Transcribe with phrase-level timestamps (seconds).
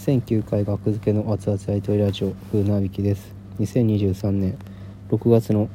[0.00, 3.34] 1009回学付けの熱々アイトイラジオ風なびきです。
[3.58, 4.58] 2023年
[5.10, 5.68] 6月の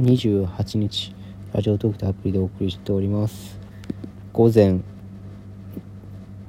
[0.00, 1.14] 28日
[1.52, 3.60] ラジオトークとアプリでお送りしております。
[4.32, 4.80] 午前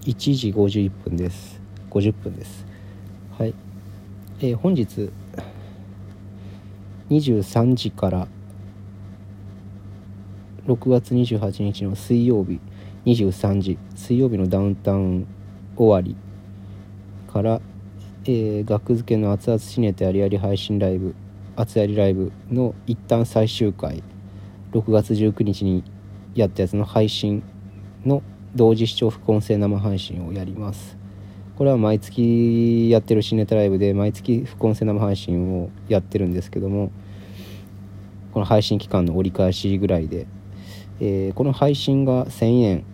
[0.02, 1.62] 1時51分です。
[1.91, 2.65] 50分です。
[3.38, 3.54] はい。
[4.39, 5.11] えー、本日
[7.11, 8.27] 23時から
[10.66, 12.59] 6月28日の水曜日
[13.05, 15.27] 23時水曜日のダウンタウン
[15.77, 16.18] 終わり
[17.34, 17.61] から、
[18.25, 21.15] えー、学付けの熱々シネタありあり配信ライブ
[21.56, 24.04] 熱ありライブの一旦最終回
[24.71, 25.83] 6月19日に
[26.36, 27.42] やったやつの配信
[28.06, 28.21] の
[28.54, 30.96] 同時視聴副音声生配信をやります。
[31.56, 36.92] これは毎月やってるシネタライブで毎月副音声生配信をやってるんですけども
[38.34, 40.25] この配信期間の折り返しぐらいで、
[41.00, 42.86] えー、この配信が1000円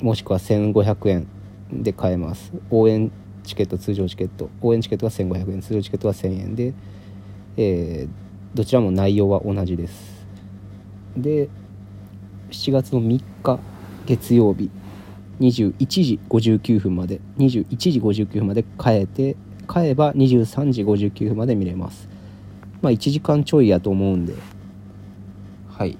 [0.00, 1.28] もしくは1500円
[1.72, 2.52] で買えます。
[2.70, 3.10] 応援
[3.42, 4.50] チケット通常チケット。
[4.60, 5.60] 応援チケットは1500円。
[5.60, 6.74] 通常チケットは1000円で、
[7.56, 10.26] えー、どちらも内容は同じです。
[11.16, 11.48] で
[12.50, 13.58] 7月の3日
[14.06, 14.70] 月曜日
[15.40, 22.08] 21時59分まで21時59分まで変えて買えば23時59分まで見れます。
[22.82, 24.34] まあ1時間ちょいやと思うんで。
[25.68, 25.98] はい。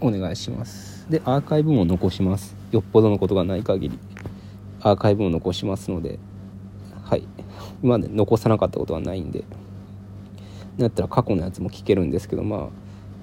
[0.00, 2.54] お願いしますでアーカイブも残します。
[2.70, 3.98] よっぽどのことがない限り。
[4.80, 6.20] アーカイブも残しますので。
[7.02, 7.26] はい。
[7.82, 9.44] 今まで残さなかったことはないんで。
[10.78, 12.68] だったら過去のやつも聞けるんですけどまあ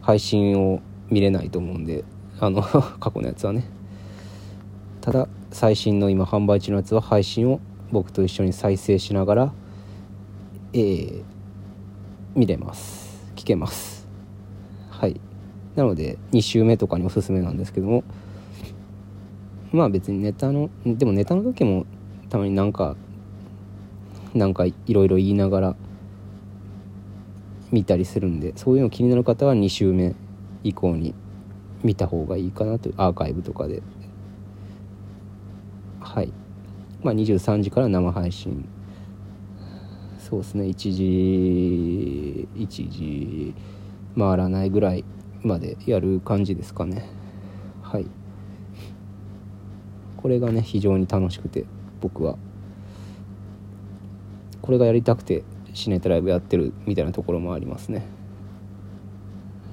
[0.01, 2.03] 配信を見れないと思うんで。
[2.39, 2.61] あの
[2.99, 3.63] 過去のやつはね。
[4.99, 7.61] ただ最新の今販売中のやつは配信を
[7.93, 9.53] 僕と一緒に再生しながら
[10.73, 11.23] えー、
[12.35, 13.23] 見れます。
[13.37, 14.05] 聞けます。
[14.89, 15.21] はい。
[15.77, 18.03] なので2週目とかにおすすめなんですけども。
[19.71, 21.85] まあ別にネタのでもネタの時も
[22.29, 22.95] たまになんか
[24.33, 25.75] なんかいろいろ言いながら
[27.71, 30.15] 見たりするんでそういうの気になる方は2週目
[30.63, 31.13] 以降に
[31.83, 33.83] 見た方がいいかなとアーカイブとかで。
[35.99, 36.31] はい。
[37.03, 38.67] まあ23時から生配信。
[40.17, 40.63] そうですね。
[40.65, 43.53] 1時1時
[44.17, 45.05] 回らないぐらい
[45.43, 47.09] までやる感じですかね。
[47.81, 48.05] はい。
[50.17, 51.65] これがね非常に楽しくて
[52.01, 52.37] 僕は。
[54.61, 55.43] これがやりたくて
[55.73, 58.05] シネタライブやってるみたいなところもありますね。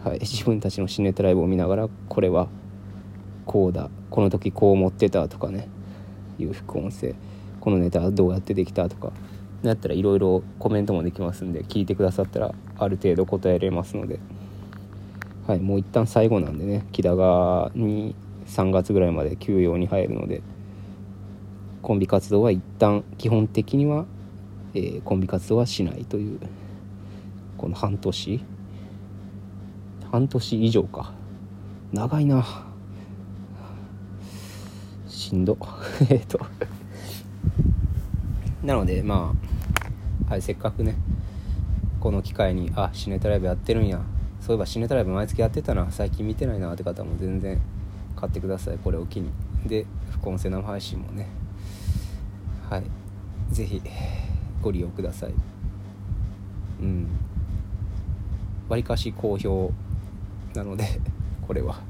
[0.04, 0.20] はい。
[0.22, 2.48] 自分たちのシネタライブを見ながらこれは
[3.46, 5.68] こうだこの時こう思ってたとかね。
[6.38, 7.14] いう副音声。
[7.60, 9.12] このネタどうやってできたとか。
[9.62, 14.20] だったらいろいろコメントもできますんで聞いてくださったらある程度答えれますので。
[15.46, 18.14] はいもう一旦最後なんでね木田がに
[18.46, 20.42] 3月ぐらいまで休養に入るので
[21.82, 24.06] コンビ活動は一旦基本的には、
[24.74, 26.40] えー、コンビ活動はしないという
[27.58, 28.44] この半年。
[30.10, 31.12] 半年以上か。
[31.92, 32.44] 長いな。
[35.08, 35.56] しんど。
[36.10, 36.40] えっと。
[38.62, 39.34] なのでま
[40.28, 40.96] あ、はい、せっかくね
[42.00, 44.00] この機会にあシネタライブやってるんや。
[44.44, 45.90] そういえばシネタライブ毎月やってたな。
[45.90, 47.58] 最近見てないなって方も全然
[48.14, 48.78] 買ってください。
[48.78, 49.30] これを機に
[49.64, 51.28] で副音声生配信もね。
[52.68, 52.82] はい。
[53.50, 53.80] 是非
[54.60, 55.34] ご利用ください。
[56.82, 57.08] うん。
[58.68, 59.72] わりかし好評
[60.54, 61.00] なので
[61.46, 61.80] これは。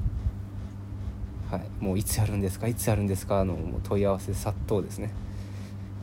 [1.51, 1.83] はい。
[1.83, 2.67] もういつやるんですか？
[2.67, 3.43] いつやるんですか？
[3.43, 5.11] の問い合わせ殺到ですね。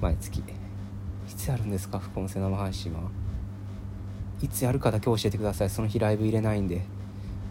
[0.03, 0.41] 毎月。
[0.41, 0.45] い
[1.35, 1.99] つやるんですか？
[1.99, 3.01] 副音声生配信は。
[4.43, 5.71] いつやるかだけ教えてください。
[5.71, 6.83] その日ライブ入れないんで。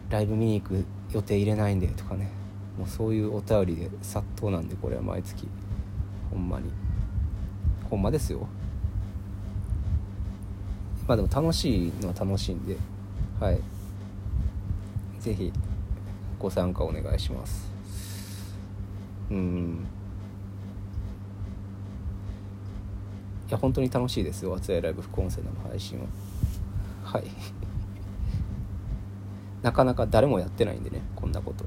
[0.10, 1.88] ライブ見に行く予定入れないんで。
[1.88, 2.30] とかね。
[2.78, 5.48] もうそういうお便りで殺到なんでこれは毎月。
[6.30, 6.70] ほんまに。
[7.90, 8.48] ほんまですよ。
[11.08, 12.76] まあでも楽しいのは楽しいんで。
[13.40, 13.60] はい。
[15.20, 15.54] 是非
[16.40, 17.72] ご参加お願いします。
[19.30, 19.86] うん。
[23.48, 26.06] いや本当に楽しいですよ「熱いライブ副音声」の配信は。
[27.12, 27.24] はい。
[29.62, 31.66] なかなか誰もやってないんでねこんなこと。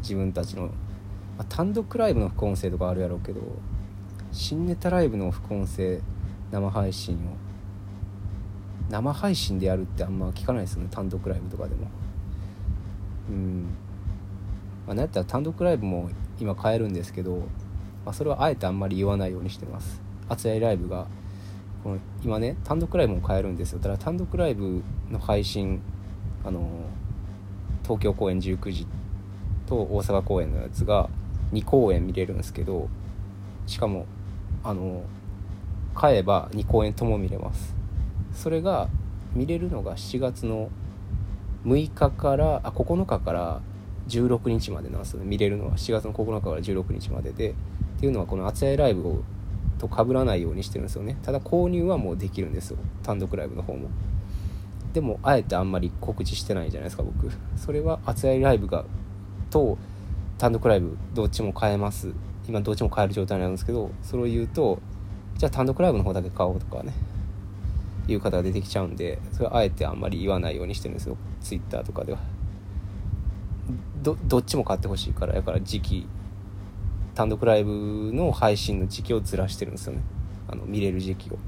[0.00, 0.70] 自分たちの、ま
[1.38, 3.40] あ、単独ライブの副音声とかあるやろうけど
[4.32, 6.00] 新ネタライブの副音声
[6.52, 7.18] 生配信を
[8.88, 11.88] 生配信でやるってあんま聞かないですよね単独ライブとかでも。
[13.28, 13.64] うん。
[14.86, 16.08] まあなんやったら単独ライブも
[16.40, 17.36] 今変えるんですけど、
[18.04, 20.00] まあ、それはあえてあんまり言わないようにしてます。
[20.28, 21.08] 熱いライブが
[21.86, 23.78] この今ね単独ライブも買えるんですよ。
[23.78, 25.80] だから単独ライブの配信
[26.44, 26.68] あの
[27.84, 28.88] 東京公演19時
[29.66, 31.08] と大阪公演のやつが
[31.52, 32.88] 2公演見れるんですけど
[33.68, 34.06] しかも
[34.64, 35.04] あの
[35.94, 37.76] 買えば2公演とも見れます。
[38.32, 38.88] それが
[39.32, 40.70] 見れるのが7月の
[41.64, 43.60] 6日からあ9日から
[44.08, 45.26] 16日までなんですよね。
[45.26, 45.76] 見れるのは。
[45.76, 47.54] 7月の9日から16日まででっ
[48.00, 49.22] ていうのはこの「あつやライブを」
[49.78, 51.16] と被らないようにしてるんですよね。
[51.22, 52.78] ただ購入はもうできるんですよ。
[53.02, 53.88] 単独ライブの方も。
[54.92, 57.30] でもあえてあんまり告知してないじゃないですか僕。
[57.56, 58.84] それは「あつやライブが」
[59.50, 59.76] と
[60.38, 62.12] 単独ライブどっちも買えます。
[62.48, 64.78] 今どっちも買える状態なんですけどそれを言うと
[65.36, 66.92] じゃあ単独ライブの方だけ買おうとかね。
[68.08, 71.16] いう方が出てきちゃうんでそれはあえてあんまり言わないようにしてるんですよ。
[71.40, 72.18] Twitter とかでは。
[74.02, 76.06] どどっちも買ってほしいからだから時期
[77.16, 80.02] 単独ライブの配信の時期をずらしてるんですよね。
[80.48, 81.38] あの見れる時期を。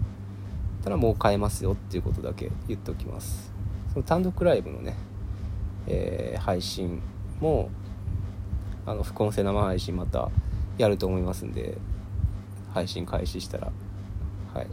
[0.83, 3.53] ただもう買えますよっていうことだけ言っておきます。
[3.93, 4.97] その単独ライブのね、
[5.87, 7.03] えー、配信
[7.39, 7.69] も
[8.87, 10.31] あの副音声生配信また
[10.79, 11.77] やると思いますんで
[12.73, 13.71] 配信開始したら
[14.55, 14.67] はい。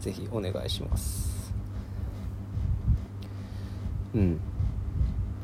[0.00, 1.52] 是非お願いします。
[4.14, 4.40] うん。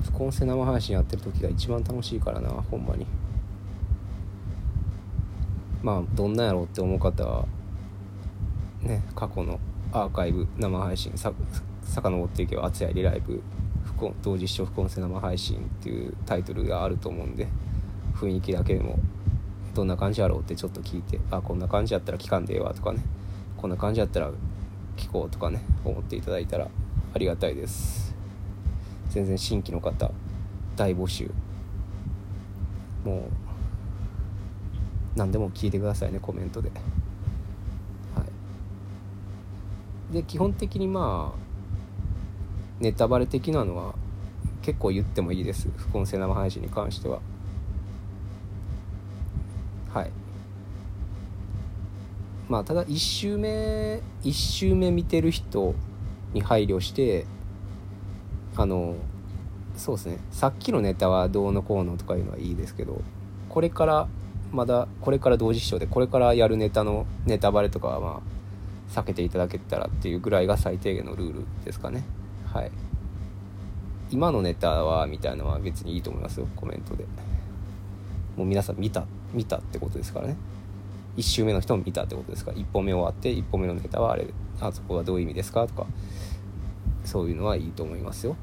[0.03, 3.07] 副音声生配信やってる時が一番楽しいからなほんまに。
[5.83, 7.47] まあどんなやろうって思う方は
[8.83, 9.59] ね過去の
[9.93, 11.33] アーカイブ生配信さ
[11.85, 13.43] 遡っていけば「厚やりライブ
[14.23, 17.49] 同時視聴副音声生配信」っていうタイトルがあると思うんで
[18.15, 18.99] 雰囲気だけでも
[19.75, 23.03] どんな感じやろうってちょっと聞いてあこんな感じやったら聞かんでええわとかね
[23.57, 24.31] こんな感じやったら
[24.97, 26.69] 聞こうとかね思っていただいたら
[27.15, 28.15] ありがたいです。
[29.11, 30.11] 全然新規の方
[30.75, 31.31] 大募集。
[33.05, 33.52] もう
[35.17, 36.71] 何でも聞いてくださいねコメントで。
[38.15, 38.25] は
[40.11, 40.15] い。
[40.15, 41.39] で基本的にまあ
[42.81, 43.95] ネタバレ的なのは
[44.63, 45.69] 結構言ってもいいです。
[45.77, 47.21] 副音声生配信に関しては。
[49.93, 50.11] はい。
[52.49, 55.75] まあただ1周目1周目見てる人
[56.33, 57.27] に配慮して
[58.57, 58.97] あの
[59.77, 60.19] そうですね。
[60.31, 63.03] さっきのネタはどうのこうのとかいうのはいいですけど
[63.49, 64.09] これから
[64.53, 72.05] まだこれから同時視聴でこれからやるネタのネタバレとかはまあ避けていただけたらっていうぐらいが最低限のルールですかね。
[72.53, 72.71] はい。
[74.11, 77.07] 今のネタはみたいなのは別にいいと思いますよコメントで。
[78.37, 80.37] もう皆さん見た見たってことですからね。
[81.17, 82.59] 1周目の人も見たってことですから。
[82.59, 84.27] 1本目終わって1本目のネタはあれ
[84.61, 85.87] あそこはどういう意味ですかとか。
[87.05, 88.37] そういうのはいいと思いますよ。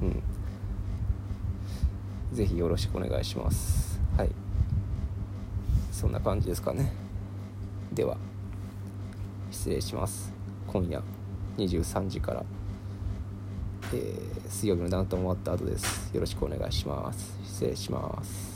[0.00, 0.22] うん。
[2.32, 4.00] 是非よろしくお願いします。
[4.16, 4.30] はい。
[6.02, 6.92] そんな感じですかね。
[7.92, 8.16] では
[9.52, 10.32] 失礼します。
[10.66, 11.00] 今夜
[11.58, 12.44] 23時から、
[13.94, 16.12] えー、水曜日のダウンタウン終わった後です。
[16.12, 17.38] よろしくお願いします。
[17.44, 18.51] 失礼します。